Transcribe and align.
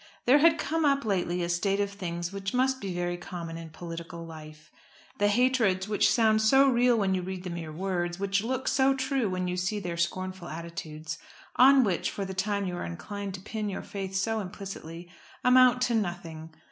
There 0.25 0.39
had 0.39 0.57
come 0.57 0.83
up 0.83 1.05
lately 1.05 1.43
a 1.43 1.47
state 1.49 1.79
of 1.79 1.91
things 1.91 2.33
which 2.33 2.55
must 2.55 2.81
be 2.81 2.91
very 2.91 3.17
common 3.17 3.55
in 3.55 3.69
political 3.69 4.25
life. 4.25 4.71
The 5.19 5.27
hatreds 5.27 5.87
which 5.87 6.11
sound 6.11 6.41
so 6.41 6.67
real 6.67 6.97
when 6.97 7.13
you 7.13 7.21
read 7.21 7.43
the 7.43 7.51
mere 7.51 7.71
words, 7.71 8.19
which 8.19 8.43
look 8.43 8.67
so 8.67 8.95
true 8.95 9.29
when 9.29 9.47
you 9.47 9.57
see 9.57 9.79
their 9.79 9.97
scornful 9.97 10.47
attitudes, 10.47 11.19
on 11.55 11.83
which 11.83 12.09
for 12.09 12.25
the 12.25 12.33
time 12.33 12.65
you 12.65 12.75
are 12.77 12.83
inclined 12.83 13.35
to 13.35 13.41
pin 13.41 13.69
your 13.69 13.83
faith 13.83 14.15
so 14.15 14.39
implicitly, 14.39 15.07
amount 15.43 15.83
to 15.83 15.93
nothing. 15.93 16.49